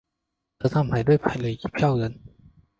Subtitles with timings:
[0.59, 2.19] 车站排队排了一票人